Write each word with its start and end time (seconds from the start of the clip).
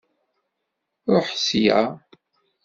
Ṛuḥ 1.13 1.27
sya! 1.45 1.79